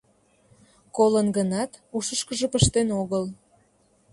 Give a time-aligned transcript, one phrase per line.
[0.95, 3.23] Колын гынат, ушышкыжо пыштен огыл.